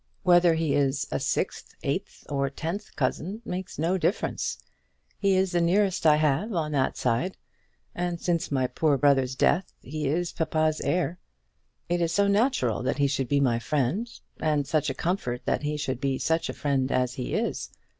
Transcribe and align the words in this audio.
Whether 0.23 0.55
he 0.55 0.73
is 0.73 1.05
a 1.11 1.19
sixth, 1.19 1.75
eighth, 1.83 2.25
or 2.27 2.49
tenth 2.49 2.95
cousin 2.95 3.43
makes 3.45 3.77
no 3.77 3.99
difference. 3.99 4.57
He 5.19 5.35
is 5.35 5.51
the 5.51 5.61
nearest 5.61 6.07
I 6.07 6.15
have 6.15 6.51
on 6.53 6.71
that 6.71 6.97
side; 6.97 7.37
and 7.93 8.19
since 8.19 8.51
my 8.51 8.65
poor 8.65 8.97
brother's 8.97 9.35
death 9.35 9.71
he 9.79 10.07
is 10.07 10.31
papa's 10.31 10.81
heir. 10.83 11.19
It 11.87 12.01
is 12.01 12.11
so 12.11 12.27
natural 12.27 12.81
that 12.81 12.97
he 12.97 13.05
should 13.05 13.27
be 13.29 13.39
my 13.39 13.59
friend; 13.59 14.09
and 14.39 14.65
such 14.65 14.89
a 14.89 14.95
comfort 14.95 15.45
that 15.45 15.61
he 15.61 15.77
should 15.77 16.01
be 16.01 16.17
such 16.17 16.49
a 16.49 16.53
friend 16.53 16.91
as 16.91 17.13
he 17.13 17.35
is! 17.35 17.69